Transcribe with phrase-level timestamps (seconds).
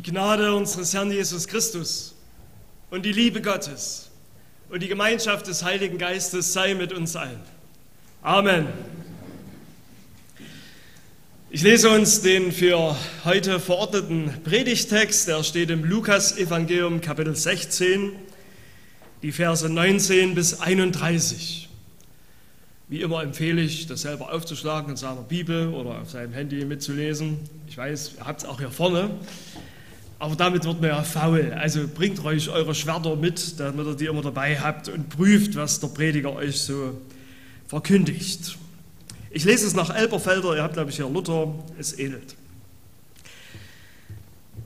[0.00, 2.14] Die Gnade unseres Herrn Jesus Christus
[2.88, 4.08] und die Liebe Gottes
[4.70, 7.38] und die Gemeinschaft des Heiligen Geistes sei mit uns allen.
[8.22, 8.68] Amen.
[11.50, 12.96] Ich lese uns den für
[13.26, 18.12] heute verordneten Predigtext, der steht im Lukas-Evangelium, Kapitel 16,
[19.20, 21.68] die Verse 19 bis 31.
[22.88, 27.38] Wie immer empfehle ich, das selber aufzuschlagen in seiner Bibel oder auf seinem Handy mitzulesen.
[27.68, 29.10] Ich weiß, ihr habt es auch hier vorne.
[30.20, 31.54] Aber damit wird man ja faul.
[31.58, 35.80] Also bringt euch eure Schwerter mit, damit ihr die immer dabei habt und prüft, was
[35.80, 37.00] der Prediger euch so
[37.66, 38.58] verkündigt.
[39.30, 42.36] Ich lese es nach Elberfelder, ihr habt, glaube ich, hier Luther, es ähnelt.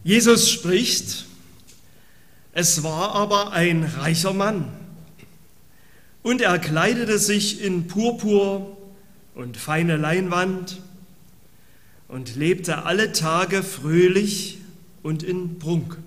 [0.03, 1.25] Jesus spricht,
[2.53, 4.73] es war aber ein reicher Mann
[6.25, 8.77] und er kleidete sich in Purpur
[9.37, 10.81] und feine Leinwand
[12.09, 14.59] und lebte alle Tage fröhlich
[15.05, 15.99] und in Prunk.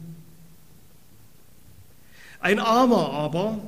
[2.41, 3.59] Ein Armer aber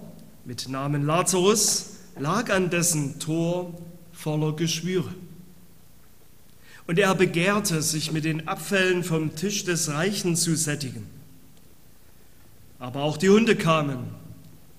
[0.44, 3.74] mit Namen Lazarus lag an dessen Tor
[4.12, 5.14] voller Geschwüre.
[6.88, 11.08] Und er begehrte, sich mit den Abfällen vom Tisch des Reichen zu sättigen.
[12.80, 14.00] Aber auch die Hunde kamen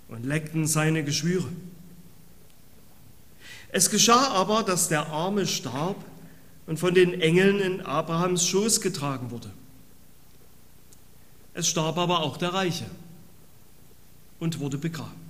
[0.09, 1.49] und leckten seine Geschwüre.
[3.71, 6.05] Es geschah aber, dass der Arme starb
[6.67, 9.53] und von den Engeln in Abrahams Schoß getragen wurde.
[11.61, 12.87] Es starb aber auch der Reiche
[14.39, 15.21] und wurde begraben.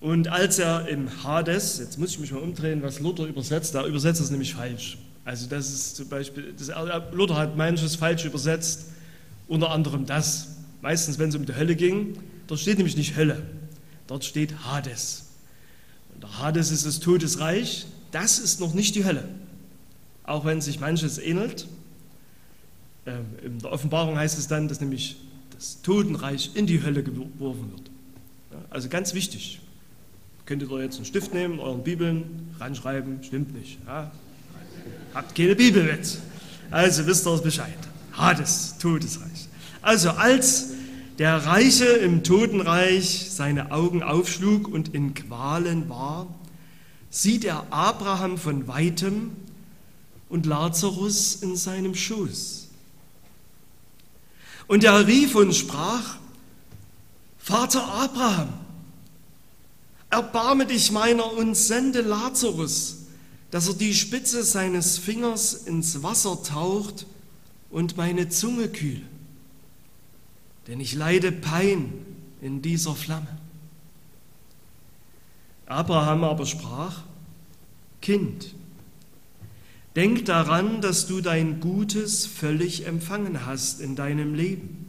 [0.00, 3.86] Und als er im Hades, jetzt muss ich mich mal umdrehen, was Luther übersetzt, da
[3.86, 4.96] übersetzt es nämlich falsch.
[5.26, 6.72] Also das ist zum Beispiel, das,
[7.12, 8.86] Luther hat manches falsch übersetzt,
[9.48, 10.48] unter anderem das.
[10.80, 13.42] Meistens, wenn es um die Hölle ging, dort steht nämlich nicht Hölle,
[14.06, 15.26] dort steht Hades.
[16.14, 19.28] Und der Hades ist das Todesreich, das ist noch nicht die Hölle.
[20.24, 21.66] Auch wenn sich manches ähnelt,
[23.04, 25.16] in der Offenbarung heißt es dann, dass nämlich
[25.54, 27.90] das Totenreich in die Hölle geworfen wird.
[28.70, 29.60] also ganz wichtig.
[30.46, 33.78] Könntet ihr jetzt einen Stift nehmen, euren Bibeln ranschreiben, stimmt nicht.
[33.86, 34.10] Ja?
[35.14, 36.18] Habt keine Bibel mit.
[36.70, 37.78] Also wisst ihr Bescheid.
[38.12, 39.48] Hades, Todesreich.
[39.82, 40.70] Also als
[41.18, 46.26] der Reiche im Totenreich seine Augen aufschlug und in Qualen war,
[47.10, 49.32] sieht er Abraham von weitem
[50.28, 52.68] und Lazarus in seinem Schoß.
[54.66, 56.16] Und er rief und sprach,
[57.38, 58.48] Vater Abraham,
[60.10, 62.98] erbarme dich meiner und sende Lazarus,
[63.50, 67.06] dass er die Spitze seines Fingers ins Wasser taucht
[67.70, 69.02] und meine Zunge kühle.
[70.68, 71.92] Denn ich leide Pein
[72.40, 73.38] in dieser Flamme.
[75.66, 77.02] Abraham aber sprach,
[78.00, 78.54] Kind,
[79.94, 84.86] Denk daran, dass du dein Gutes völlig empfangen hast in deinem Leben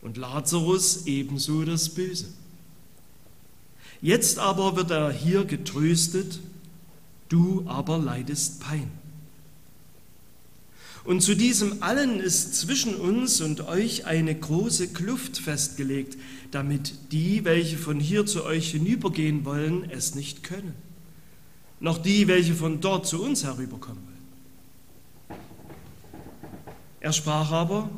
[0.00, 2.26] und Lazarus ebenso das Böse.
[4.00, 6.38] Jetzt aber wird er hier getröstet,
[7.28, 8.90] du aber leidest Pein.
[11.02, 16.16] Und zu diesem allen ist zwischen uns und euch eine große Kluft festgelegt,
[16.50, 20.74] damit die, welche von hier zu euch hinübergehen wollen, es nicht können
[21.84, 24.02] noch die, welche von dort zu uns herüberkommen
[25.28, 25.40] wollen.
[27.00, 27.90] Er sprach aber,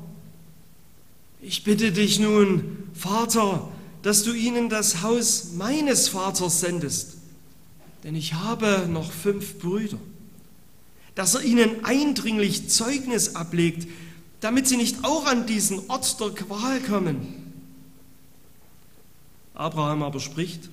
[1.40, 3.68] ich bitte dich nun, Vater,
[4.02, 7.18] dass du ihnen das Haus meines Vaters sendest,
[8.02, 9.98] denn ich habe noch fünf Brüder,
[11.14, 13.86] dass er ihnen eindringlich Zeugnis ablegt,
[14.40, 17.52] damit sie nicht auch an diesen Ort der Qual kommen.
[19.54, 20.70] Abraham aber spricht,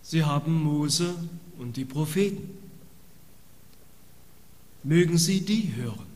[0.00, 1.14] sie haben Mose
[1.58, 2.50] und die Propheten.
[4.84, 6.06] Mögen sie die hören.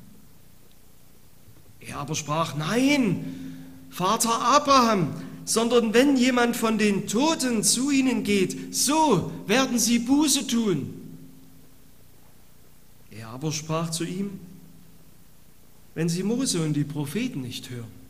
[1.80, 3.24] Er aber sprach, nein,
[3.90, 5.14] Vater Abraham,
[5.44, 10.94] sondern wenn jemand von den Toten zu ihnen geht, so werden sie Buße tun.
[13.10, 14.38] Er aber sprach zu ihm,
[15.94, 18.02] wenn sie Mose und die Propheten nicht hören,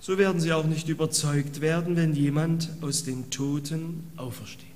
[0.00, 4.69] so werden sie auch nicht überzeugt werden, wenn jemand aus den Toten aufersteht.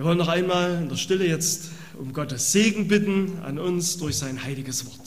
[0.00, 4.16] Wir wollen noch einmal in der Stille jetzt um Gottes Segen bitten an uns durch
[4.16, 4.98] sein heiliges Wort.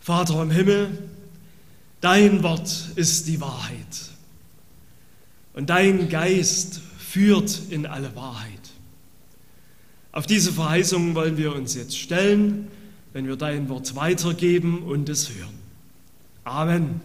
[0.00, 0.98] Vater im Himmel,
[2.00, 3.76] dein Wort ist die Wahrheit.
[5.54, 8.70] Und dein Geist führt in alle Wahrheit.
[10.12, 12.68] Auf diese Verheißungen wollen wir uns jetzt stellen,
[13.12, 15.58] wenn wir dein Wort weitergeben und es hören.
[16.44, 17.00] Amen.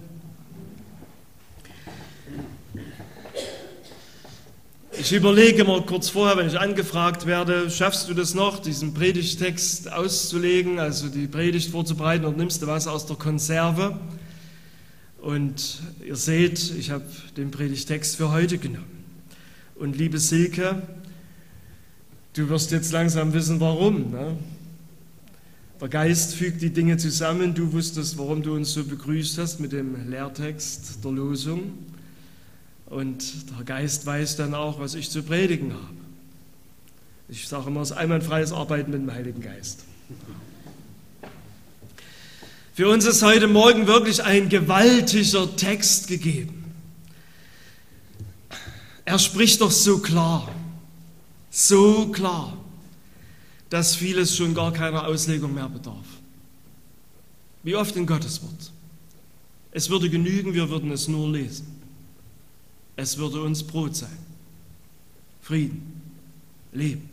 [4.97, 9.91] Ich überlege mal kurz vorher, wenn ich angefragt werde, schaffst du das noch, diesen Predigtext
[9.91, 13.99] auszulegen, also die Predigt vorzubereiten und nimmst du was aus der Konserve?
[15.19, 17.05] Und ihr seht, ich habe
[17.35, 18.94] den Predigtext für heute genommen.
[19.75, 20.81] Und liebe Silke,
[22.33, 24.12] du wirst jetzt langsam wissen, warum.
[24.12, 24.38] Ne?
[25.81, 27.54] Der Geist fügt die Dinge zusammen.
[27.54, 31.74] Du wusstest, warum du uns so begrüßt hast mit dem Lehrtext der Losung.
[32.86, 35.95] Und der Geist weiß dann auch, was ich zu predigen habe.
[37.27, 39.83] Ich sage immer, es ist einwandfreies Arbeiten mit dem Heiligen Geist.
[42.74, 46.64] Für uns ist heute Morgen wirklich ein gewaltiger Text gegeben.
[49.05, 50.51] Er spricht doch so klar,
[51.51, 52.57] so klar,
[53.69, 56.05] dass vieles schon gar keiner Auslegung mehr bedarf.
[57.61, 58.71] Wie oft in Gottes Wort.
[59.71, 61.67] Es würde genügen, wir würden es nur lesen.
[62.95, 64.17] Es würde uns Brot sein.
[65.41, 66.01] Frieden,
[66.71, 67.09] Leben,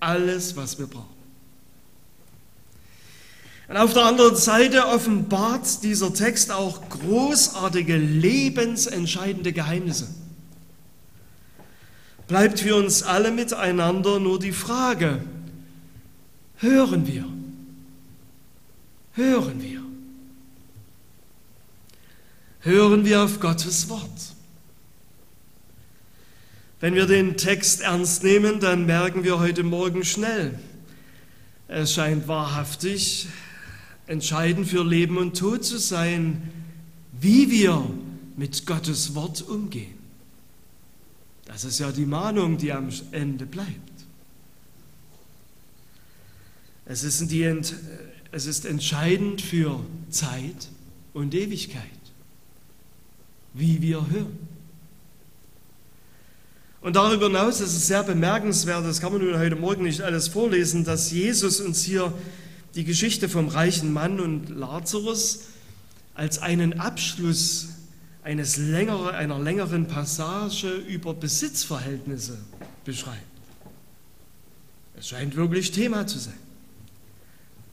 [0.00, 1.06] alles, was wir brauchen.
[3.68, 10.08] Und auf der anderen Seite offenbart dieser Text auch großartige, lebensentscheidende Geheimnisse.
[12.28, 15.22] Bleibt für uns alle miteinander nur die Frage,
[16.58, 17.24] hören wir?
[19.14, 19.82] Hören wir?
[22.60, 24.34] Hören wir auf Gottes Wort?
[26.80, 30.58] Wenn wir den Text ernst nehmen, dann merken wir heute Morgen schnell,
[31.66, 33.26] es scheint wahrhaftig
[34.06, 36.50] entscheidend für Leben und Tod zu sein,
[37.18, 37.88] wie wir
[38.36, 39.97] mit Gottes Wort umgehen.
[41.48, 43.72] Das ist ja die Mahnung, die am Ende bleibt.
[46.84, 47.42] Es ist, die,
[48.30, 50.68] es ist entscheidend für Zeit
[51.12, 51.82] und Ewigkeit,
[53.54, 54.38] wie wir hören.
[56.80, 60.28] Und darüber hinaus ist es sehr bemerkenswert, das kann man nun heute Morgen nicht alles
[60.28, 62.12] vorlesen, dass Jesus uns hier
[62.74, 65.46] die Geschichte vom reichen Mann und Lazarus
[66.14, 67.68] als einen Abschluss
[68.28, 72.36] eines längere, einer längeren Passage über Besitzverhältnisse
[72.84, 73.22] beschreibt.
[74.98, 76.38] Es scheint wirklich Thema zu sein.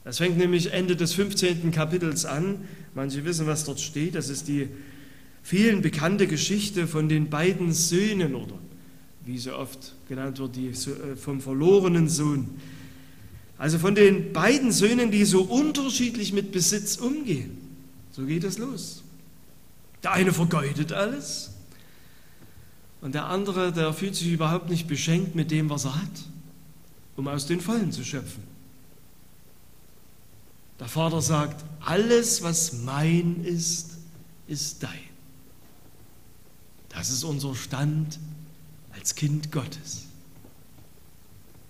[0.02, 1.72] Das fängt nämlich Ende des 15.
[1.72, 2.66] Kapitels an.
[2.94, 4.14] Manche wissen, was dort steht.
[4.14, 4.70] Das ist die
[5.42, 8.58] vielen bekannte Geschichte von den beiden Söhnen oder
[9.26, 12.48] wie so oft genannt wird, die, äh, vom verlorenen Sohn.
[13.58, 17.58] Also von den beiden Söhnen, die so unterschiedlich mit Besitz umgehen.
[18.12, 19.02] So geht es los.
[20.06, 21.50] Der eine vergeudet alles
[23.00, 26.24] und der andere, der fühlt sich überhaupt nicht beschenkt mit dem, was er hat,
[27.16, 28.44] um aus den Vollen zu schöpfen.
[30.78, 33.96] Der Vater sagt, alles, was mein ist,
[34.46, 34.92] ist dein.
[36.90, 38.20] Das ist unser Stand
[38.92, 40.04] als Kind Gottes.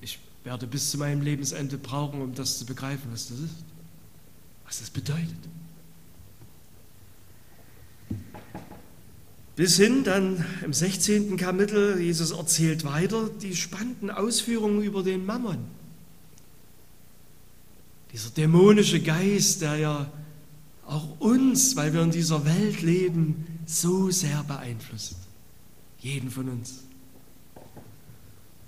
[0.03, 3.65] Ich werde bis zu meinem Lebensende brauchen, um das zu begreifen, was das ist,
[4.67, 5.38] was das bedeutet.
[9.56, 11.37] Bis hin dann im 16.
[11.37, 15.59] Kapitel, Jesus erzählt weiter die spannenden Ausführungen über den Mammon.
[18.12, 20.12] Dieser dämonische Geist, der ja
[20.87, 25.16] auch uns, weil wir in dieser Welt leben, so sehr beeinflusst.
[25.99, 26.87] Jeden von uns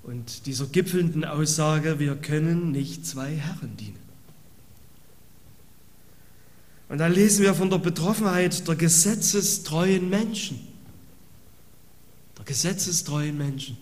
[0.08, 3.98] und dieser gipfelnden Aussage, wir können nicht zwei Herren dienen.
[6.88, 10.60] Und dann lesen wir von der Betroffenheit der gesetzestreuen Menschen,
[12.48, 13.76] gesetzestreuen Menschen,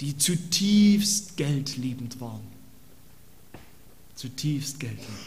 [0.00, 2.40] die zutiefst geldliebend waren.
[4.14, 5.26] Zutiefst geldliebend.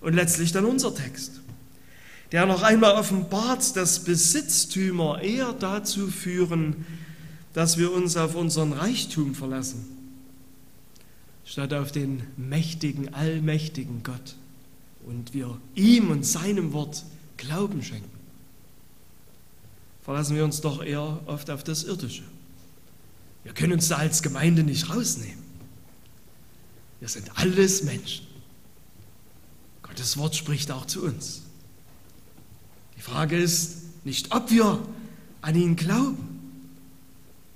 [0.00, 1.40] Und letztlich dann unser Text,
[2.32, 6.84] der noch einmal offenbart, dass Besitztümer eher dazu führen,
[7.52, 9.86] dass wir uns auf unseren Reichtum verlassen,
[11.44, 14.34] statt auf den mächtigen, allmächtigen Gott
[15.06, 17.04] und wir ihm und seinem Wort
[17.36, 18.15] Glauben schenken.
[20.06, 22.22] Verlassen wir uns doch eher oft auf das Irdische.
[23.42, 25.42] Wir können uns da als Gemeinde nicht rausnehmen.
[27.00, 28.24] Wir sind alles Menschen.
[29.82, 31.42] Gottes Wort spricht auch zu uns.
[32.96, 34.78] Die Frage ist nicht, ob wir
[35.42, 36.38] an ihn glauben,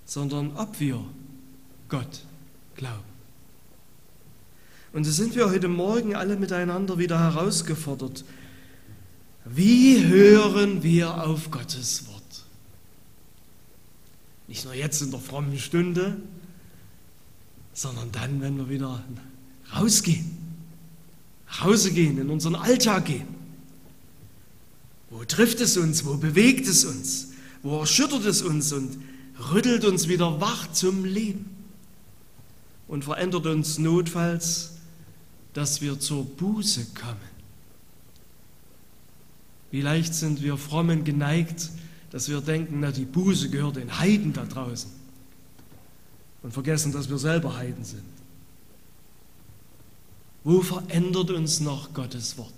[0.05, 1.05] sondern ob wir
[1.89, 2.25] Gott
[2.75, 3.05] glauben.
[4.93, 8.25] Und so sind wir heute Morgen alle miteinander wieder herausgefordert.
[9.45, 12.20] Wie hören wir auf Gottes Wort?
[14.51, 16.17] Nicht nur jetzt in der frommen Stunde,
[17.73, 19.01] sondern dann, wenn wir wieder
[19.73, 20.29] rausgehen,
[21.47, 23.29] nach Hause gehen, in unseren Alltag gehen.
[25.09, 26.05] Wo trifft es uns?
[26.05, 27.29] Wo bewegt es uns?
[27.63, 28.99] Wo erschüttert es uns und
[29.53, 31.49] rüttelt uns wieder wach zum Leben
[32.89, 34.73] und verändert uns notfalls,
[35.53, 37.31] dass wir zur Buße kommen.
[39.71, 41.71] Wie leicht sind wir frommen geneigt,
[42.11, 44.91] dass wir denken, na die Buße gehört den Heiden da draußen
[46.43, 48.03] und vergessen, dass wir selber Heiden sind.
[50.43, 52.53] Wo verändert uns noch Gottes Wort?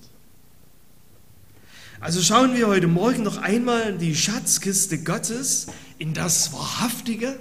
[2.01, 5.67] Also schauen wir heute Morgen noch einmal in die Schatzkiste Gottes,
[5.99, 7.39] in das Wahrhaftige,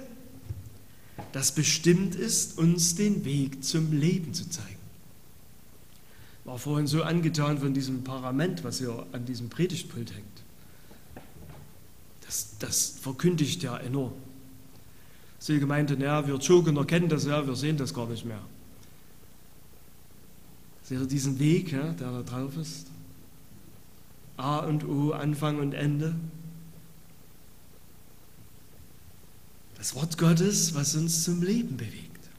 [1.32, 4.68] das bestimmt ist, uns den Weg zum Leben zu zeigen.
[6.44, 10.42] War vorhin so angetan von diesem Parament, was hier an diesem Predigtpult hängt.
[12.32, 14.14] Das, das verkündigt ja enorm.
[15.38, 18.40] Sie meinte, naja, wir Jogener kennen das ja, wir sehen das gar nicht mehr.
[20.82, 22.86] Seht ihr diesen Weg, ja, der da drauf ist?
[24.38, 26.14] A und O, Anfang und Ende.
[29.76, 32.30] Das Wort Gottes, was uns zum Leben bewegt.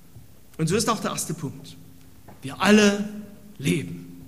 [0.58, 1.78] Und so ist auch der erste Punkt.
[2.42, 3.08] Wir alle
[3.60, 4.24] leben.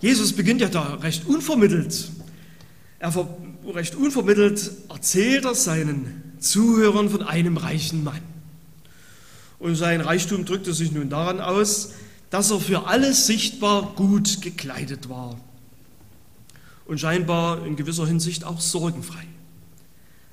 [0.00, 2.10] Jesus beginnt ja da recht unvermittelt.
[2.98, 3.12] Er
[3.70, 8.22] recht unvermittelt erzählt er seinen Zuhörern von einem reichen Mann.
[9.58, 11.92] Und sein Reichtum drückte sich nun daran aus,
[12.30, 15.40] dass er für alles sichtbar gut gekleidet war
[16.86, 19.26] und scheinbar in gewisser Hinsicht auch sorgenfrei.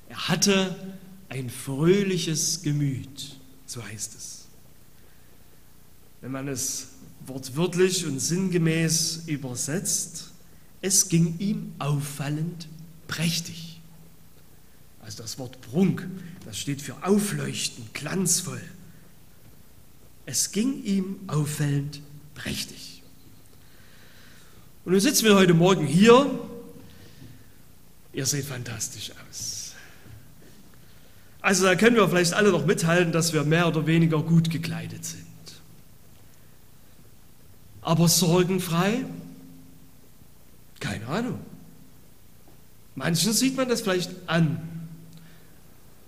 [0.08, 0.76] Er hatte
[1.28, 4.46] ein fröhliches Gemüt, so heißt es.
[6.20, 6.88] Wenn man es
[7.26, 10.32] wortwörtlich und sinngemäß übersetzt,
[10.82, 12.68] es ging ihm auffallend
[13.12, 13.78] prächtig.
[15.04, 16.08] Also das Wort Prunk,
[16.46, 18.62] das steht für aufleuchtend, glanzvoll.
[20.24, 22.00] Es ging ihm auffallend
[22.34, 23.02] prächtig.
[24.84, 26.38] Und nun sitzen wir heute Morgen hier.
[28.14, 29.74] Ihr seht fantastisch aus.
[31.42, 35.04] Also da können wir vielleicht alle noch mithalten, dass wir mehr oder weniger gut gekleidet
[35.04, 35.26] sind.
[37.82, 39.04] Aber sorgenfrei?
[40.80, 41.51] Keine Ahnung.
[42.94, 44.88] Manchen sieht man das vielleicht an,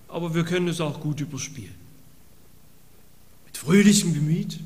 [0.08, 1.74] aber wir können es auch gut überspielen.
[3.46, 4.60] Mit fröhlichem Gemüt,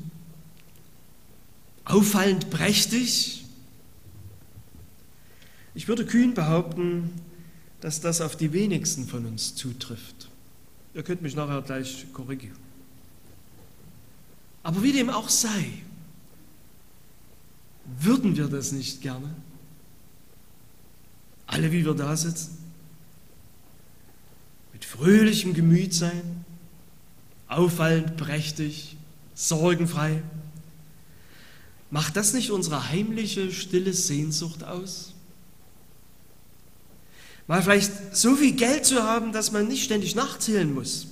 [1.85, 3.45] auffallend prächtig.
[5.73, 7.11] Ich würde kühn behaupten,
[7.81, 10.29] dass das auf die wenigsten von uns zutrifft.
[10.93, 12.57] Ihr könnt mich nachher gleich korrigieren.
[14.63, 15.65] Aber wie dem auch sei,
[17.99, 19.33] würden wir das nicht gerne?
[21.51, 22.59] Alle, wie wir da sitzen?
[24.71, 26.45] Mit fröhlichem Gemüt sein,
[27.47, 28.95] auffallend prächtig,
[29.33, 30.21] sorgenfrei.
[31.89, 35.15] Macht das nicht unsere heimliche, stille Sehnsucht aus?
[37.47, 41.07] Mal vielleicht so viel Geld zu haben, dass man nicht ständig nachzählen muss.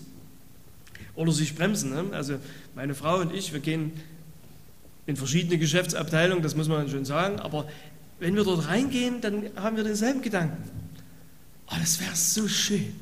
[1.15, 1.89] Oder sich bremsen.
[1.89, 2.05] Ne?
[2.11, 2.37] Also
[2.75, 3.91] meine Frau und ich, wir gehen
[5.07, 7.67] in verschiedene Geschäftsabteilungen, das muss man schon sagen, aber
[8.19, 10.69] wenn wir dort reingehen, dann haben wir denselben Gedanken.
[11.67, 12.95] Oh, das wäre so schön.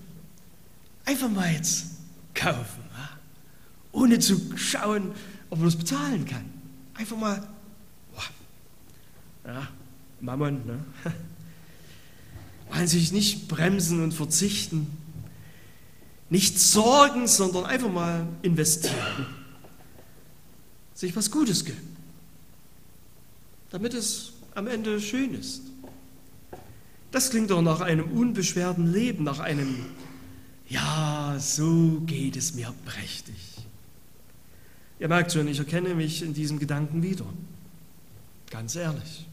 [1.06, 1.86] Einfach mal jetzt
[2.34, 2.84] kaufen,
[3.92, 5.12] ohne zu schauen,
[5.50, 6.46] ob man das bezahlen kann.
[6.96, 7.48] Einfach mal,
[9.46, 9.68] ja,
[10.20, 10.84] Mammon, ne?
[12.72, 14.88] Wollen sich nicht bremsen und verzichten,
[16.30, 19.28] nicht sorgen, sondern einfach mal investieren,
[20.96, 21.96] sich was Gutes gönnen
[23.76, 25.62] damit es am Ende schön ist.
[27.12, 29.86] Das klingt doch nach einem unbeschwerten Leben, nach einem,
[30.68, 33.36] ja, so geht es mir prächtig.
[35.00, 37.26] Ihr merkt schon, ich erkenne mich in diesem Gedanken wieder.
[38.50, 39.26] Ganz ehrlich.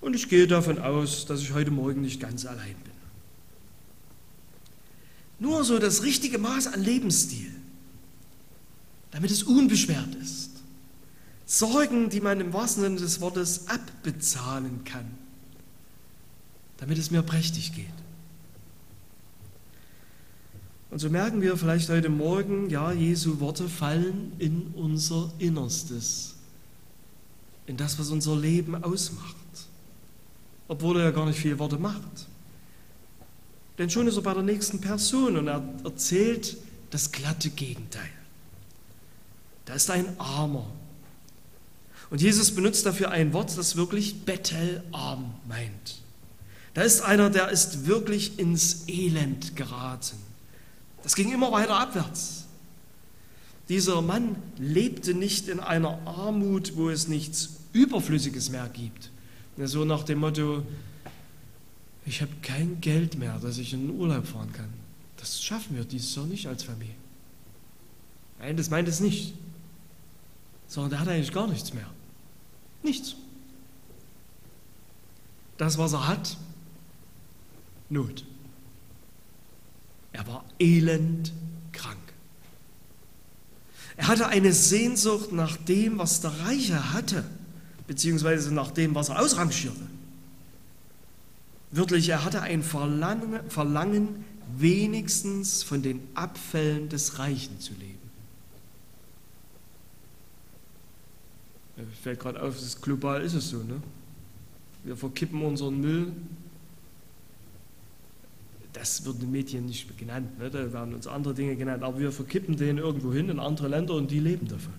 [0.00, 2.92] Und ich gehe davon aus, dass ich heute Morgen nicht ganz allein bin.
[5.38, 7.52] Nur so das richtige Maß an Lebensstil,
[9.10, 10.51] damit es unbeschwert ist
[11.46, 15.06] Sorgen, die man im wahrsten Sinne des Wortes abbezahlen kann,
[16.78, 17.86] damit es mir prächtig geht.
[20.90, 26.34] Und so merken wir vielleicht heute Morgen, ja, Jesu Worte fallen in unser Innerstes,
[27.66, 29.36] in das, was unser Leben ausmacht,
[30.68, 32.28] obwohl er ja gar nicht viele Worte macht.
[33.78, 36.58] Denn schon ist er bei der nächsten Person und er erzählt
[36.90, 38.10] das glatte Gegenteil.
[39.64, 40.66] Da ist ein Armer,
[42.12, 46.02] und Jesus benutzt dafür ein Wort, das wirklich bettelarm meint.
[46.74, 50.18] Da ist einer, der ist wirklich ins Elend geraten.
[51.02, 52.44] Das ging immer weiter abwärts.
[53.70, 59.10] Dieser Mann lebte nicht in einer Armut, wo es nichts Überflüssiges mehr gibt.
[59.56, 60.66] So nach dem Motto,
[62.04, 64.68] ich habe kein Geld mehr, dass ich in den Urlaub fahren kann.
[65.16, 66.94] Das schaffen wir dieses Jahr nicht als Familie.
[68.38, 69.32] Nein, das meint es nicht.
[70.68, 71.88] Sondern der hat eigentlich gar nichts mehr.
[72.82, 73.16] Nichts.
[75.58, 76.36] Das, was er hat,
[77.88, 78.24] Not.
[80.12, 81.32] Er war elend
[81.72, 81.98] krank.
[83.96, 87.24] Er hatte eine Sehnsucht nach dem, was der Reiche hatte,
[87.86, 89.86] beziehungsweise nach dem, was er ausrangierte.
[91.70, 94.24] Wörtlich, er hatte ein Verlangen, Verlangen,
[94.56, 97.98] wenigstens von den Abfällen des Reichen zu leben.
[101.54, 101.61] Mir
[102.02, 103.58] fällt gerade auf, das global ist es so.
[103.58, 103.82] Ne?
[104.84, 106.12] Wir verkippen unseren Müll.
[108.72, 110.48] Das wird in den Medien nicht genannt, ne?
[110.48, 113.94] da werden uns andere Dinge genannt, aber wir verkippen den irgendwo hin in andere Länder
[113.94, 114.72] und die leben davon.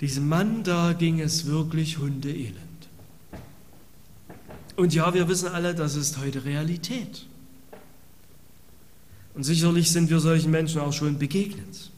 [0.00, 2.56] Diesem Mann da ging es wirklich hundeelend.
[4.76, 7.26] Und ja, wir wissen alle, das ist heute Realität.
[9.34, 11.90] Und sicherlich sind wir solchen Menschen auch schon begegnet.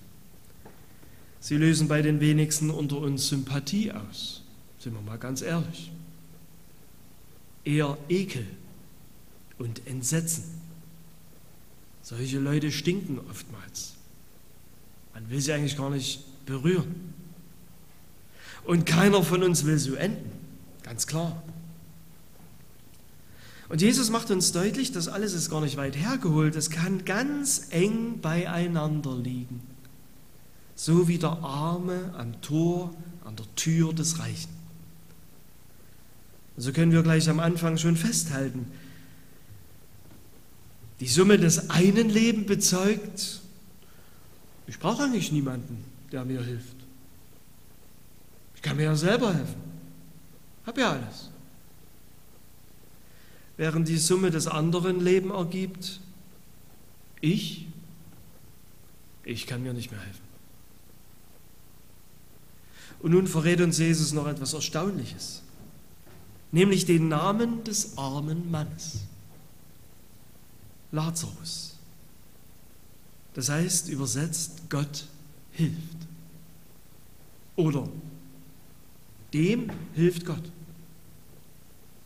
[1.43, 4.43] Sie lösen bei den wenigsten unter uns Sympathie aus,
[4.79, 5.91] sind wir mal ganz ehrlich.
[7.65, 8.47] Eher Ekel
[9.59, 10.45] und Entsetzen.
[12.01, 13.95] Solche Leute stinken oftmals.
[15.15, 17.13] Man will sie eigentlich gar nicht berühren.
[18.65, 20.31] Und keiner von uns will so enden,
[20.85, 21.43] ganz klar.
[23.69, 27.67] Und Jesus macht uns deutlich, das alles ist gar nicht weit hergeholt, es kann ganz
[27.71, 29.72] eng beieinander liegen.
[30.75, 34.51] So wie der Arme am Tor, an der Tür des Reichen.
[36.57, 38.67] So können wir gleich am Anfang schon festhalten.
[41.01, 43.41] Die Summe des einen Lebens bezeugt,
[44.67, 46.77] ich brauche eigentlich niemanden, der mir hilft.
[48.55, 49.61] Ich kann mir ja selber helfen.
[50.65, 51.33] Hab ja alles
[53.57, 56.01] während die Summe des anderen Leben ergibt,
[57.21, 57.67] ich,
[59.25, 60.32] ich kann mir nicht mehr helfen.
[63.03, 65.43] Und nun verrät uns Jesus noch etwas Erstaunliches,
[66.53, 69.01] nämlich den Namen des armen Mannes,
[70.93, 71.77] Lazarus.
[73.35, 75.07] Das heißt übersetzt, Gott
[75.51, 75.97] hilft.
[77.57, 77.89] Oder
[79.33, 80.43] dem hilft Gott.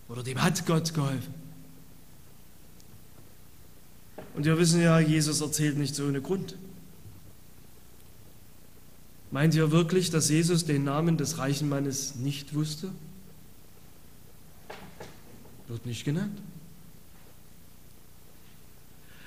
[0.08, 1.34] Oder dem hat Gott geholfen.
[4.34, 6.56] Und wir wissen ja, Jesus erzählt nicht so ohne Grund.
[9.36, 12.90] Meint ihr wirklich, dass Jesus den Namen des reichen Mannes nicht wusste?
[15.68, 16.40] Wird nicht genannt.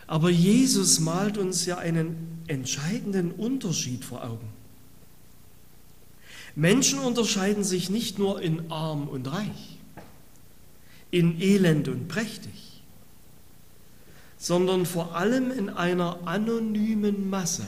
[0.07, 4.47] Aber Jesus malt uns ja einen entscheidenden Unterschied vor Augen.
[6.55, 9.77] Menschen unterscheiden sich nicht nur in arm und reich
[11.11, 12.81] in elend und prächtig,
[14.39, 17.67] sondern vor allem in einer anonymen Masse,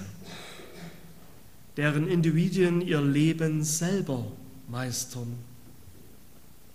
[1.77, 4.25] deren Individuen ihr Leben selber
[4.67, 5.35] meistern.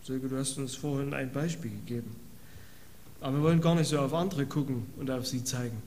[0.03, 2.15] Silke, du hast uns vorhin ein Beispiel gegeben.
[3.21, 5.83] Aber wir wollen gar nicht so auf andere gucken und auf sie zeigen.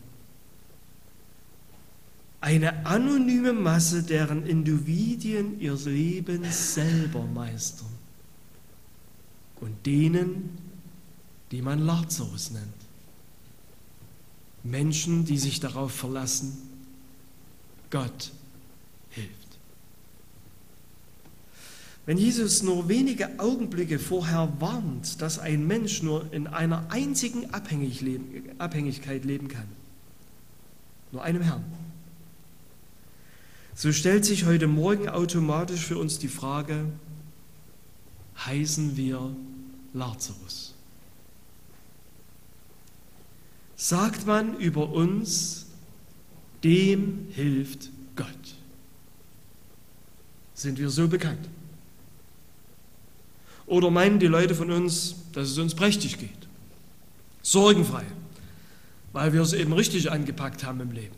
[2.41, 7.87] Eine anonyme Masse, deren Individuen ihr Leben selber meistern
[9.59, 10.57] und denen
[11.51, 12.73] die man Lazarus nennt.
[14.63, 16.57] Menschen, die sich darauf verlassen,
[17.89, 18.31] Gott
[19.09, 19.33] hilft.
[22.09, 29.25] Wenn Jesus nur wenige Augenblicke vorher warnt, dass ein Mensch nur in einer einzigen Abhängigkeit
[29.25, 29.67] leben kann,
[31.11, 31.63] nur einem Herrn,
[33.75, 36.85] so stellt sich heute Morgen automatisch für uns die Frage,
[38.43, 39.29] heißen wir
[39.93, 40.73] Lazarus?
[43.75, 45.67] sagt man über uns,
[46.63, 48.55] dem hilft Gott.
[50.55, 51.47] Sind wir so bekannt?
[53.69, 56.31] Oder meinen die Leute von uns, dass es uns prächtig geht?
[57.43, 58.03] Sorgenfrei,
[59.13, 61.15] weil wir es eben richtig angepackt haben im Leben.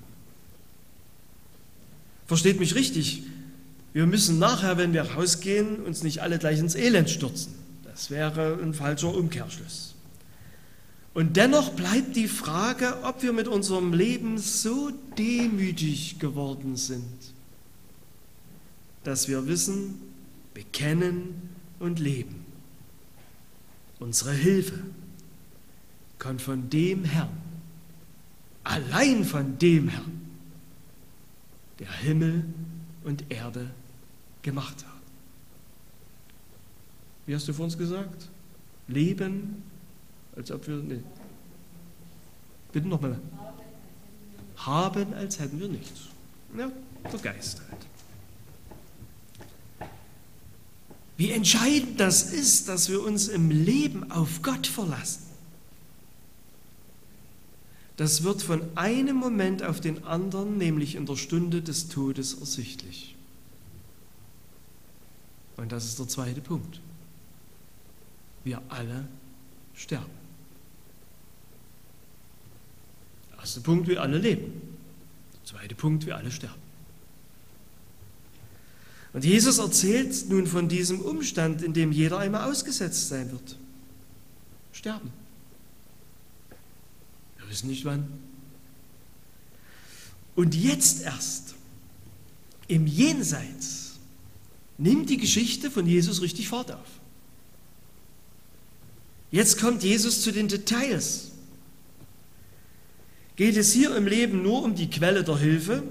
[2.27, 3.23] Versteht mich richtig,
[3.93, 7.53] wir müssen nachher, wenn wir rausgehen, uns nicht alle gleich ins Elend stürzen.
[7.85, 9.95] Das wäre ein falscher Umkehrschluss.
[11.13, 17.03] Und dennoch bleibt die Frage, ob wir mit unserem Leben so demütig geworden sind,
[19.05, 20.01] dass wir wissen,
[20.53, 22.40] bekennen und leben.
[24.01, 24.79] Unsere Hilfe
[26.17, 27.29] kommt von dem Herrn,
[28.63, 30.21] allein von dem Herrn,
[31.77, 32.45] der Himmel
[33.03, 33.69] und Erde
[34.41, 35.01] gemacht hat.
[37.27, 38.27] Wie hast du vor uns gesagt?
[38.87, 39.61] Leben,
[40.35, 40.77] als ob wir.
[40.77, 41.03] Nee.
[42.71, 43.19] Bitte nochmal.
[44.55, 46.07] Haben, als hätten wir nichts.
[46.57, 46.71] Ja,
[47.03, 47.85] der Geist halt.
[51.21, 55.21] Wie entscheidend das ist, dass wir uns im Leben auf Gott verlassen.
[57.95, 63.15] Das wird von einem Moment auf den anderen, nämlich in der Stunde des Todes, ersichtlich.
[65.57, 66.81] Und das ist der zweite Punkt.
[68.43, 69.07] Wir alle
[69.75, 70.09] sterben.
[73.37, 74.59] Erster Punkt, wir alle leben.
[75.45, 76.70] Zweiter Punkt, wir alle sterben.
[79.13, 83.57] Und Jesus erzählt nun von diesem Umstand, in dem jeder einmal ausgesetzt sein wird.
[84.71, 85.11] Sterben.
[87.37, 88.07] Wir wissen nicht wann.
[90.35, 91.55] Und jetzt erst,
[92.67, 93.99] im Jenseits,
[94.77, 96.87] nimmt die Geschichte von Jesus richtig Fahrt auf.
[99.29, 101.31] Jetzt kommt Jesus zu den Details.
[103.35, 105.83] Geht es hier im Leben nur um die Quelle der Hilfe,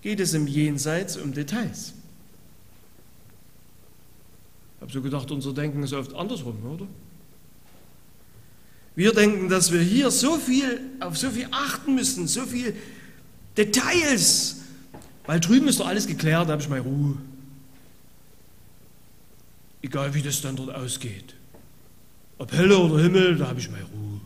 [0.00, 1.94] geht es im Jenseits um Details.
[4.82, 6.88] Habe so gedacht, unser Denken ist oft andersrum, oder?
[8.96, 12.74] Wir denken, dass wir hier so viel, auf so viel achten müssen, so viel
[13.56, 14.56] Details,
[15.24, 17.16] weil drüben ist doch alles geklärt, da habe ich meine Ruhe.
[19.82, 21.34] Egal wie das dann dort ausgeht.
[22.38, 24.20] Ob Hölle oder Himmel, da habe ich meine Ruhe.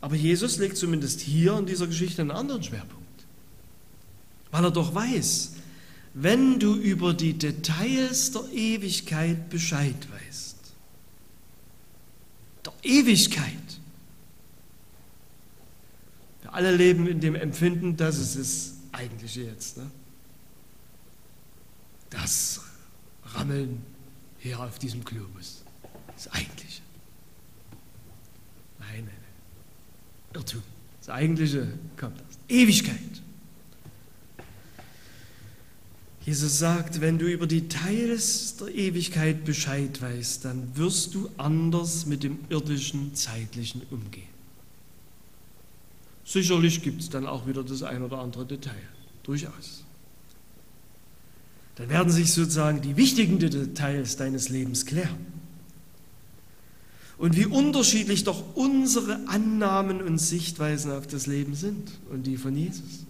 [0.00, 3.26] Aber Jesus legt zumindest hier in dieser Geschichte einen anderen Schwerpunkt,
[4.50, 5.55] weil er doch weiß,
[6.18, 10.56] wenn du über die Details der Ewigkeit Bescheid weißt,
[12.64, 13.80] der Ewigkeit,
[16.40, 19.90] wir alle leben in dem Empfinden, dass es das Eigentliche jetzt, ne?
[22.08, 22.62] das
[23.34, 23.82] Rammeln
[24.38, 25.64] hier auf diesem Globus,
[26.14, 26.80] das Eigentliche.
[28.78, 30.32] Nein, nein, nein.
[30.32, 30.62] Irrtum.
[31.00, 33.22] Das Eigentliche kommt aus Ewigkeit.
[36.26, 42.04] Jesus sagt, wenn du über die Teils der Ewigkeit Bescheid weißt, dann wirst du anders
[42.04, 44.26] mit dem irdischen, zeitlichen umgehen.
[46.24, 48.74] Sicherlich gibt es dann auch wieder das ein oder andere Detail,
[49.22, 49.84] durchaus.
[51.76, 55.26] Dann werden sich sozusagen die wichtigen Details deines Lebens klären.
[57.18, 62.56] Und wie unterschiedlich doch unsere Annahmen und Sichtweisen auf das Leben sind und die von
[62.56, 63.05] Jesus.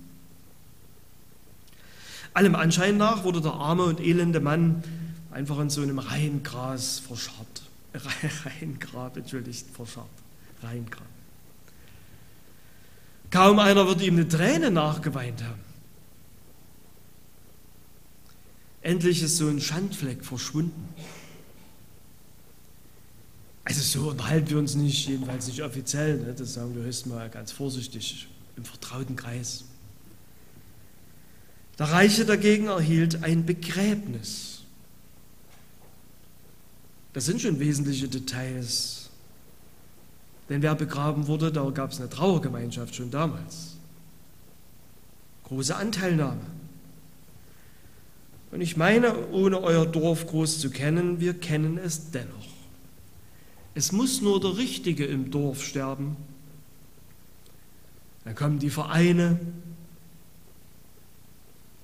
[2.36, 4.84] Allem Anschein nach wurde der arme und elende Mann
[5.30, 7.62] einfach in so einem Reihengras verscharrt.
[8.44, 10.10] Reihengrab, entschuldigt, verscharrt.
[10.62, 11.06] Reihengrab.
[13.30, 15.62] Kaum einer wird ihm eine Träne nachgeweint haben.
[18.82, 20.90] Endlich ist so ein Schandfleck verschwunden.
[23.64, 26.34] Also so unterhalten wir uns nicht, jedenfalls nicht offiziell, ne?
[26.34, 29.64] das sagen wir höchstens mal ganz vorsichtig, im vertrauten Kreis.
[31.78, 34.62] Der Reiche dagegen erhielt ein Begräbnis.
[37.12, 39.10] Das sind schon wesentliche Details.
[40.48, 43.76] Denn wer begraben wurde, da gab es eine Trauergemeinschaft schon damals.
[45.44, 46.40] Große Anteilnahme.
[48.52, 52.46] Und ich meine, ohne euer Dorf groß zu kennen, wir kennen es dennoch.
[53.74, 56.16] Es muss nur der Richtige im Dorf sterben.
[58.24, 59.38] Dann kommen die Vereine,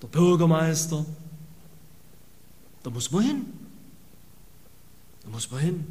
[0.03, 1.07] der Bürgermeister.
[2.83, 3.47] Da muss man hin.
[5.23, 5.87] Da muss man hin.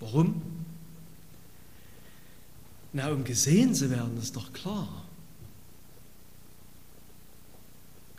[0.00, 0.40] Warum?
[2.92, 5.04] Na, um gesehen zu werden, ist doch klar.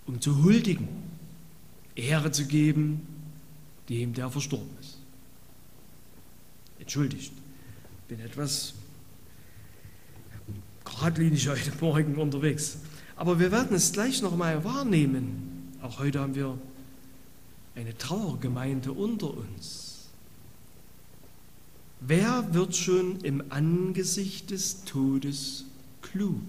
[0.05, 0.87] Um zu huldigen,
[1.95, 3.07] Ehre zu geben,
[3.87, 4.97] dem, der verstorben ist.
[6.79, 7.31] Entschuldigt,
[8.07, 8.73] bin etwas
[10.83, 12.77] geradlinig heute Morgen unterwegs.
[13.15, 15.77] Aber wir werden es gleich noch mal wahrnehmen.
[15.81, 16.57] Auch heute haben wir
[17.75, 20.09] eine Trauergemeinde unter uns.
[22.01, 25.65] Wer wird schon im Angesicht des Todes
[26.01, 26.41] klug?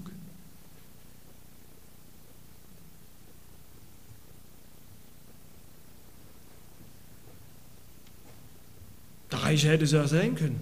[9.30, 10.60] Der Reiche hätte es ja sein können.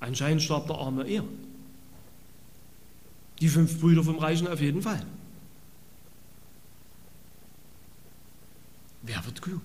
[0.00, 1.24] Anscheinend starb der Arme eher.
[3.44, 5.04] Die fünf Brüder vom Reichen auf jeden Fall.
[9.02, 9.60] Wer wird klug?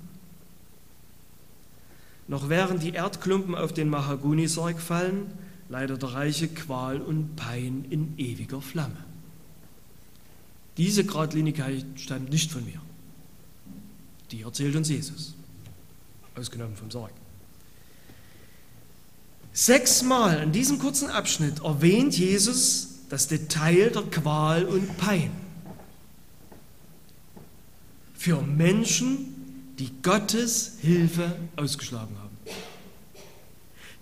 [2.28, 5.32] Noch während die Erdklumpen auf den Mahagonisarg fallen,
[5.70, 8.98] leidet der Reiche Qual und Pein in ewiger Flamme.
[10.76, 12.82] Diese Gradlinigkeit stammt nicht von mir.
[14.32, 15.36] Die erzählt uns Jesus,
[16.36, 17.14] ausgenommen vom Sarg.
[19.54, 25.32] Sechsmal in diesem kurzen Abschnitt erwähnt Jesus das Detail der Qual und Pein.
[28.16, 32.38] Für Menschen, die Gottes Hilfe ausgeschlagen haben,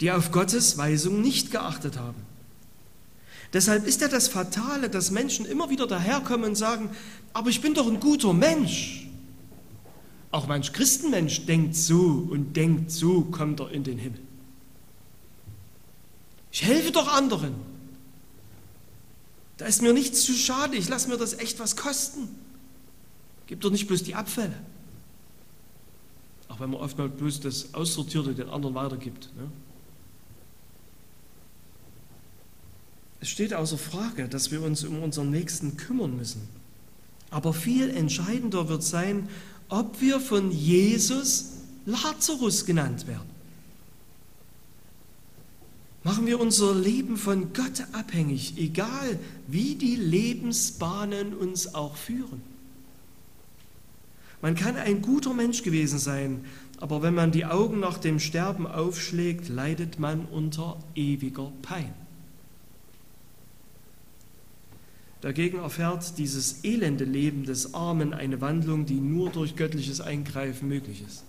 [0.01, 2.27] die auf Gottes Weisung nicht geachtet haben.
[3.53, 6.89] Deshalb ist ja das Fatale, dass Menschen immer wieder daherkommen und sagen,
[7.33, 9.07] aber ich bin doch ein guter Mensch.
[10.31, 14.19] Auch manch Christenmensch denkt so und denkt so, kommt er in den Himmel.
[16.51, 17.76] Ich helfe doch anderen.
[19.57, 22.29] Da ist mir nichts zu schade, ich lasse mir das echt was kosten.
[23.47, 24.53] Gib doch nicht bloß die Abfälle.
[26.47, 29.29] Auch wenn man oftmals bloß das Aussortierte den anderen weitergibt.
[29.35, 29.49] Ne?
[33.19, 36.47] Es steht außer Frage, dass wir uns um unseren Nächsten kümmern müssen.
[37.31, 39.27] Aber viel entscheidender wird sein,
[39.69, 41.53] ob wir von Jesus
[41.85, 43.36] Lazarus genannt werden.
[46.07, 52.41] Machen wir unser Leben von Gott abhängig, egal wie die Lebensbahnen uns auch führen.
[54.41, 56.45] Man kann ein guter Mensch gewesen sein,
[56.79, 61.93] aber wenn man die Augen nach dem Sterben aufschlägt, leidet man unter ewiger Pein.
[65.19, 71.03] Dagegen erfährt dieses elende Leben des Armen eine Wandlung, die nur durch göttliches Eingreifen möglich
[71.05, 71.25] ist.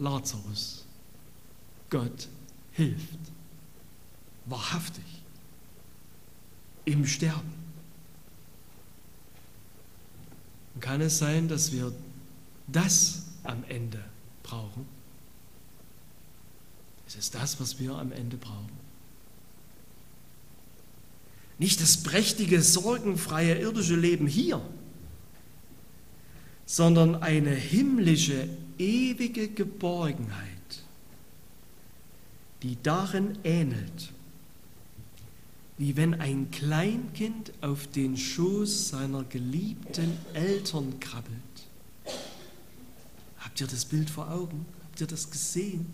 [0.00, 0.84] Lazarus,
[1.90, 2.26] Gott
[2.72, 3.35] hilft
[4.46, 5.04] wahrhaftig
[6.84, 7.52] im Sterben.
[10.74, 11.92] Und kann es sein, dass wir
[12.66, 14.02] das am Ende
[14.42, 14.86] brauchen?
[17.06, 18.76] Ist es das, was wir am Ende brauchen?
[21.58, 24.60] Nicht das prächtige, sorgenfreie irdische Leben hier,
[26.66, 30.82] sondern eine himmlische, ewige Geborgenheit,
[32.62, 34.12] die darin ähnelt,
[35.78, 41.36] wie wenn ein Kleinkind auf den Schoß seiner geliebten Eltern krabbelt.
[43.38, 44.64] Habt ihr das Bild vor Augen?
[44.84, 45.86] Habt ihr das gesehen?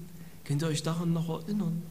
[0.45, 1.83] Könnt ihr euch daran noch erinnern?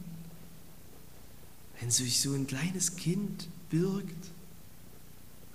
[1.80, 4.30] Wenn sich so ein kleines Kind birgt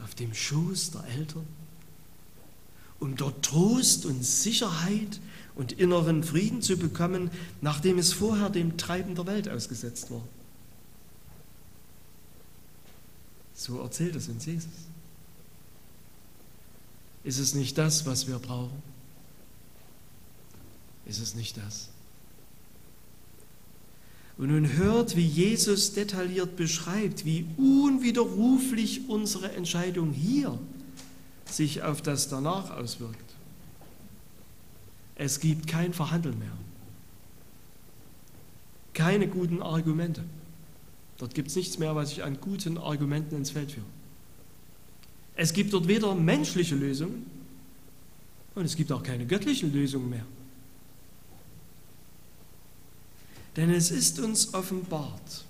[0.03, 1.47] auf dem Schoß der Eltern,
[2.99, 5.19] um dort Trost und Sicherheit
[5.55, 10.21] und inneren Frieden zu bekommen, nachdem es vorher dem Treiben der Welt ausgesetzt war.
[13.57, 14.69] So erzählt es uns Jesus.
[17.23, 18.83] Ist es nicht das, was wir brauchen?
[21.07, 21.89] Ist es nicht das?
[24.37, 30.59] Und nun hört, wie Jesus detailliert beschreibt, wie unwiderruflich unsere Entscheidung hier
[31.45, 33.33] sich auf das danach auswirkt.
[35.15, 36.51] Es gibt kein Verhandeln mehr.
[38.93, 40.23] Keine guten Argumente.
[41.17, 43.85] Dort gibt es nichts mehr, was ich an guten Argumenten ins Feld führe.
[45.35, 47.25] Es gibt dort weder menschliche Lösungen
[48.55, 50.25] und es gibt auch keine göttlichen Lösungen mehr.
[53.55, 55.45] Denn es ist uns offenbart,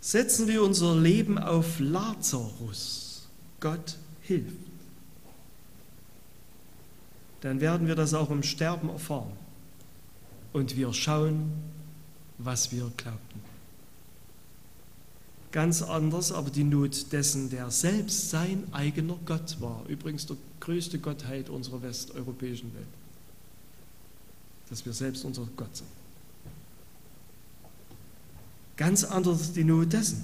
[0.00, 3.28] setzen wir unser Leben auf Lazarus,
[3.60, 4.56] Gott hilft,
[7.40, 9.32] dann werden wir das auch im Sterben erfahren
[10.52, 11.52] und wir schauen,
[12.38, 13.57] was wir glaubten.
[15.50, 19.84] Ganz anders aber die Not dessen, der selbst sein eigener Gott war.
[19.88, 22.86] Übrigens der größte Gottheit unserer westeuropäischen Welt.
[24.68, 25.88] Dass wir selbst unser Gott sind.
[28.76, 30.22] Ganz anders die Not dessen.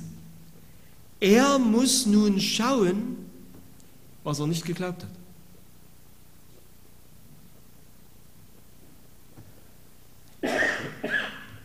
[1.21, 3.17] Er muss nun schauen,
[4.23, 5.11] was er nicht geglaubt hat.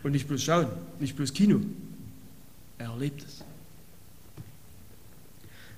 [0.02, 0.68] Und nicht bloß schauen,
[0.98, 1.60] nicht bloß Kino.
[2.78, 3.44] Er erlebt es.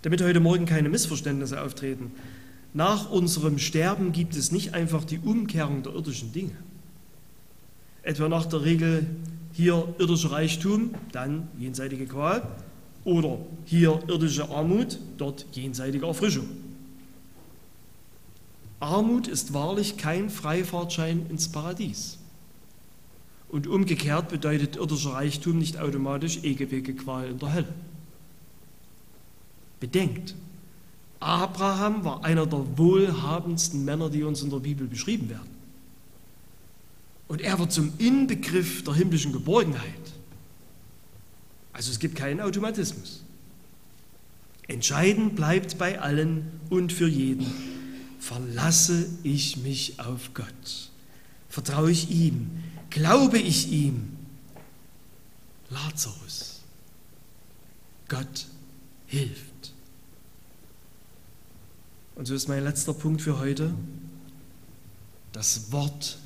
[0.03, 2.11] Damit heute Morgen keine Missverständnisse auftreten.
[2.75, 6.57] Nach unserem Sterben gibt es nicht einfach die Umkehrung der irdischen Dinge.
[8.03, 9.07] Etwa nach der Regel,
[9.53, 12.43] hier irdischer Reichtum, dann jenseitige Qual,
[13.05, 16.49] oder hier irdische Armut, dort jenseitige Erfrischung.
[18.81, 22.19] Armut ist wahrlich kein Freifahrtschein ins Paradies.
[23.49, 27.69] Und umgekehrt bedeutet irdischer Reichtum nicht automatisch ewige Qual in der Hölle.
[29.83, 30.37] Bedenkt,
[31.19, 35.51] Abraham war einer der wohlhabendsten Männer, die uns in der Bibel beschrieben werden.
[37.27, 40.13] Und er wird zum Inbegriff der himmlischen Geborgenheit.
[41.73, 43.25] Also es gibt keinen Automatismus.
[44.69, 47.47] Entscheidend bleibt bei allen und für jeden,
[48.21, 50.91] verlasse ich mich auf Gott,
[51.49, 52.51] vertraue ich ihm,
[52.89, 54.17] glaube ich ihm.
[55.71, 56.61] Lazarus,
[58.09, 58.47] Gott
[59.09, 59.52] hilft.
[62.15, 63.75] Und so ist mein letzter Punkt für heute.
[65.33, 66.19] Das Wort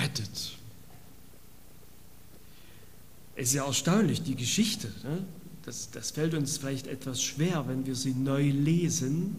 [0.00, 0.56] rettet.
[3.34, 4.88] Es ist ja erstaunlich, die Geschichte.
[5.04, 5.24] Ne?
[5.64, 9.36] Das, das fällt uns vielleicht etwas schwer, wenn wir sie neu lesen.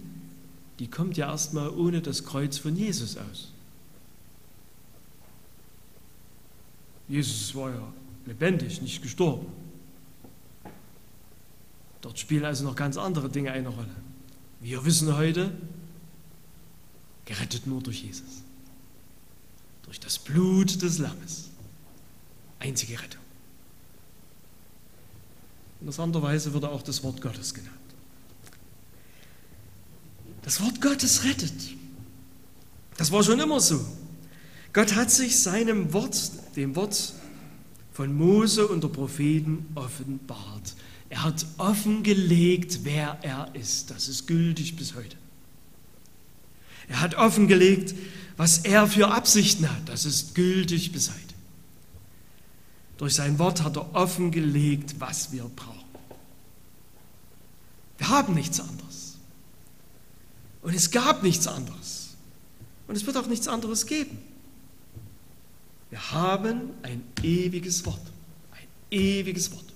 [0.80, 3.52] Die kommt ja erstmal ohne das Kreuz von Jesus aus.
[7.08, 7.94] Jesus war ja
[8.26, 9.46] lebendig, nicht gestorben.
[12.02, 13.96] Dort spielen also noch ganz andere Dinge eine Rolle.
[14.60, 15.52] Wir wissen heute,
[17.26, 18.44] gerettet nur durch Jesus.
[19.84, 21.50] Durch das Blut des Lammes.
[22.60, 23.22] Einzige Rettung.
[25.82, 27.76] Interessanterweise wird auch das Wort Gottes genannt.
[30.44, 31.54] Das Wort Gottes rettet.
[32.98, 33.86] Das war schon immer so.
[34.72, 36.16] Gott hat sich seinem Wort,
[36.56, 37.14] dem Wort
[37.92, 40.76] von Mose und der Propheten offenbart.
[41.10, 43.92] Er hat offengelegt, wer er ist.
[43.92, 45.16] Das ist gültig bis heute.
[46.94, 47.96] Er hat offengelegt,
[48.38, 49.90] was er für Absichten hat.
[49.90, 51.20] Das ist gültig bis heute.
[52.98, 55.80] Durch sein Wort hat er offengelegt, was wir brauchen.
[57.98, 59.16] Wir haben nichts anderes.
[60.62, 62.10] Und es gab nichts anderes.
[62.88, 64.20] Und es wird auch nichts anderes geben.
[65.90, 68.06] Wir haben ein ewiges Wort.
[68.52, 69.73] Ein ewiges Wort.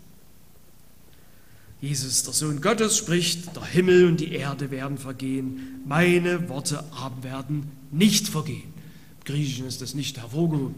[1.79, 7.23] Jesus, der Sohn Gottes, spricht, der Himmel und die Erde werden vergehen, meine Worte aber
[7.23, 8.73] werden nicht vergehen.
[9.19, 10.75] Im Griechischen ist das nicht hervorgehoben.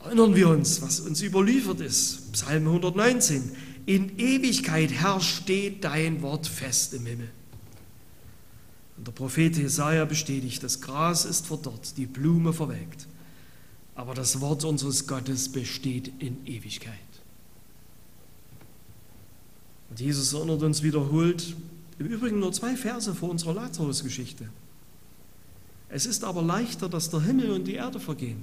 [0.00, 2.32] Erinnern wir uns, was uns überliefert ist.
[2.32, 3.50] Psalm 119.
[3.86, 7.30] In Ewigkeit, Herr, steht dein Wort fest im Himmel.
[8.96, 13.06] Und der Prophet Jesaja bestätigt, das Gras ist verdorrt, die Blume verwelkt,
[13.94, 17.07] aber das Wort unseres Gottes besteht in Ewigkeit.
[19.90, 21.54] Und Jesus erinnert uns wiederholt,
[21.98, 24.48] im Übrigen nur zwei Verse vor unserer Lazarus-Geschichte.
[25.88, 28.42] Es ist aber leichter, dass der Himmel und die Erde vergehen,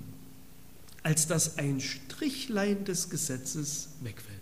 [1.03, 4.39] als dass ein Strichlein des Gesetzes wegfällt.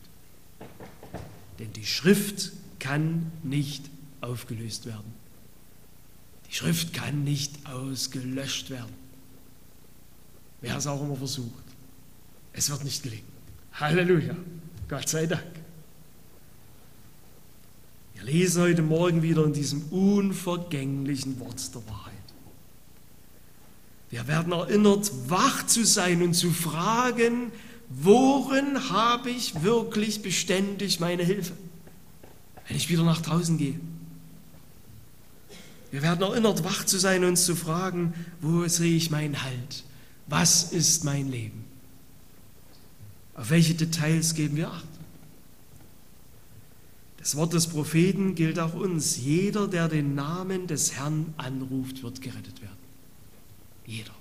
[1.59, 3.89] Denn die Schrift kann nicht
[4.21, 5.13] aufgelöst werden.
[6.49, 8.93] Die Schrift kann nicht ausgelöscht werden.
[10.61, 11.63] Wer es auch immer versucht.
[12.53, 13.25] Es wird nicht gelingen.
[13.73, 14.35] Halleluja.
[14.87, 15.62] Gott sei Dank.
[18.23, 22.13] Wir lesen heute Morgen wieder in diesem unvergänglichen Wort der Wahrheit.
[24.11, 27.51] Wir werden erinnert, wach zu sein und zu fragen,
[27.89, 31.51] worin habe ich wirklich beständig meine Hilfe,
[32.67, 33.79] wenn ich wieder nach draußen gehe.
[35.91, 39.83] Wir werden erinnert, wach zu sein und uns zu fragen, wo sehe ich meinen Halt?
[40.27, 41.65] Was ist mein Leben?
[43.35, 44.87] Auf welche Details geben wir Acht?
[47.23, 49.15] Das Wort des Propheten gilt auch uns.
[49.15, 52.75] Jeder, der den Namen des Herrn anruft, wird gerettet werden.
[53.85, 54.11] Jeder.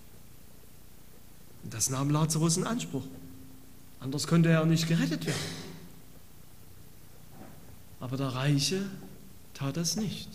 [1.65, 3.03] Und das nahm Lazarus in Anspruch.
[3.99, 5.41] Anders konnte er nicht gerettet werden.
[7.99, 8.85] Aber der Reiche
[9.53, 10.29] tat das nicht.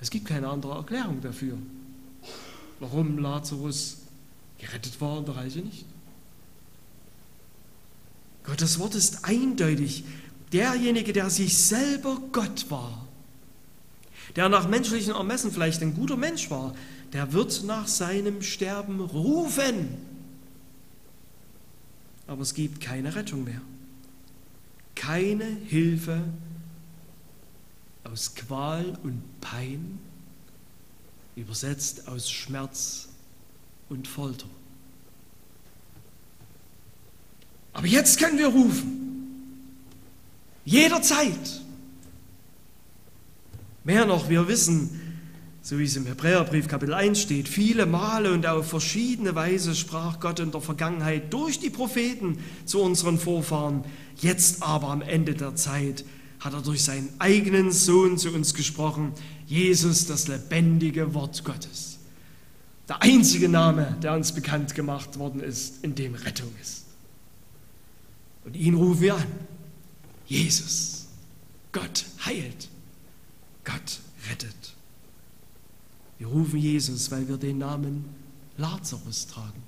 [0.00, 1.58] Es gibt keine andere Erklärung dafür,
[2.78, 3.96] warum Lazarus
[4.58, 5.86] gerettet war und der Reiche nicht.
[8.44, 10.04] Gottes Wort ist eindeutig
[10.54, 13.06] derjenige, der sich selber Gott war,
[14.36, 16.74] der nach menschlichen Ermessen vielleicht ein guter Mensch war,
[17.12, 19.88] der wird nach seinem Sterben rufen.
[22.28, 23.60] Aber es gibt keine Rettung mehr.
[24.94, 26.22] Keine Hilfe
[28.04, 29.98] aus Qual und Pein,
[31.34, 33.08] übersetzt aus Schmerz
[33.88, 34.46] und Folter.
[37.72, 39.13] Aber jetzt können wir rufen.
[40.64, 41.62] Jederzeit.
[43.84, 45.00] Mehr noch, wir wissen,
[45.60, 50.20] so wie es im Hebräerbrief Kapitel 1 steht, viele Male und auf verschiedene Weise sprach
[50.20, 53.84] Gott in der Vergangenheit durch die Propheten zu unseren Vorfahren.
[54.16, 56.04] Jetzt aber am Ende der Zeit
[56.40, 59.12] hat er durch seinen eigenen Sohn zu uns gesprochen,
[59.46, 61.98] Jesus, das lebendige Wort Gottes.
[62.88, 66.84] Der einzige Name, der uns bekannt gemacht worden ist, in dem Rettung ist.
[68.44, 69.26] Und ihn rufen wir an.
[70.26, 71.06] Jesus.
[71.72, 72.68] Gott heilt.
[73.64, 74.00] Gott
[74.30, 74.74] rettet.
[76.18, 78.04] Wir rufen Jesus, weil wir den Namen
[78.56, 79.62] Lazarus tragen.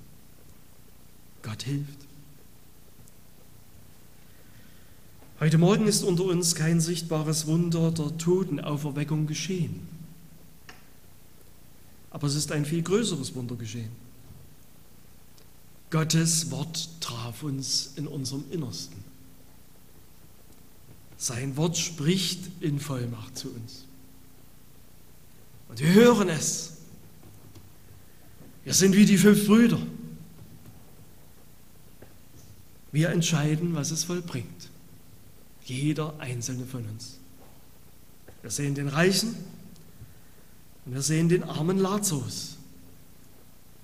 [1.43, 2.07] Gott hilft.
[5.39, 9.87] Heute Morgen ist unter uns kein sichtbares Wunder der Totenauferweckung geschehen.
[12.09, 13.91] Aber es ist ein viel größeres Wunder geschehen.
[15.91, 19.06] Gottes Wort traf uns in unserem Innersten.
[21.17, 23.85] Sein Wort spricht in Vollmacht zu uns.
[25.69, 26.73] Und wir hören es.
[28.63, 29.79] Wir sind wie die fünf Brüder.
[32.91, 34.69] Wir entscheiden, was es vollbringt.
[35.65, 37.17] Jeder einzelne von uns.
[38.41, 39.35] Wir sehen den Reichen
[40.85, 42.55] und wir sehen den armen Lazarus.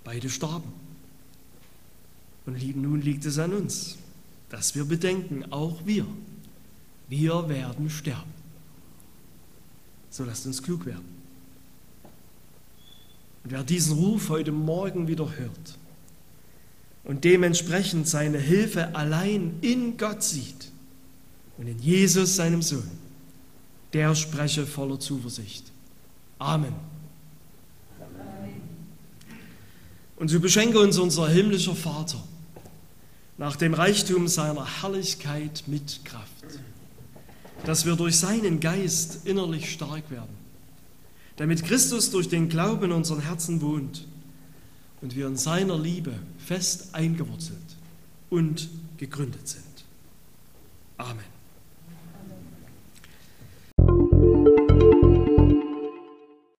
[0.04, 0.72] Beide starben.
[2.46, 3.98] Und nun liegt es an uns,
[4.50, 6.06] dass wir bedenken, auch wir,
[7.14, 8.34] wir werden sterben.
[10.10, 11.06] So lasst uns klug werden.
[13.44, 15.78] Und wer diesen Ruf heute Morgen wieder hört
[17.04, 20.72] und dementsprechend seine Hilfe allein in Gott sieht,
[21.58, 22.90] und in Jesus, seinem Sohn,
[23.94, 25.72] der spreche voller Zuversicht.
[26.40, 26.74] Amen.
[30.16, 32.24] Und so beschenke uns unser himmlischer Vater
[33.38, 36.33] nach dem Reichtum seiner Herrlichkeit mit Kraft,
[37.66, 40.36] dass wir durch seinen Geist innerlich stark werden,
[41.38, 44.08] damit Christus durch den Glauben in unseren Herzen wohnt
[45.02, 47.58] und wir in seiner Liebe fest eingewurzelt
[48.30, 49.64] und gegründet sind.
[50.98, 51.33] Amen.